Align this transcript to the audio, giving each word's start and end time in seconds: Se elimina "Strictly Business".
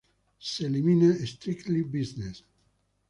Se 0.39 0.65
elimina 0.65 1.09
"Strictly 1.27 1.83
Business". 1.83 2.43